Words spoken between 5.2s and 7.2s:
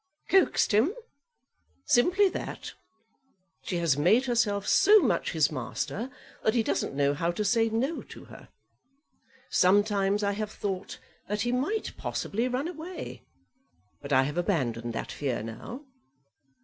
his master that he doesn't know